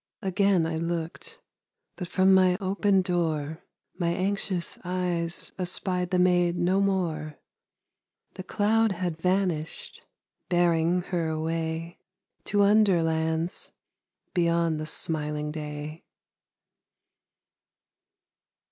[0.23, 1.39] Again I looked,
[1.95, 3.61] but from my open door
[3.99, 7.37] My anxious eyes espied the maid no more;
[8.33, 10.01] The cloud had vanished,
[10.49, 11.99] bearing her away
[12.45, 13.69] To underlands
[14.33, 16.03] beyond the smiling day.